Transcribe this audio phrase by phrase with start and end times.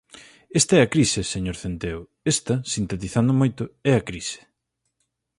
[0.59, 2.01] Esta é a crise, señor Centeo,
[2.33, 4.39] esta, sintetizando moito, é a crise.